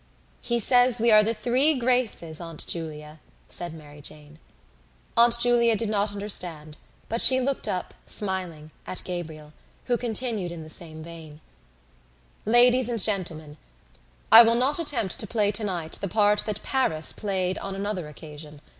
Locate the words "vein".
11.03-11.39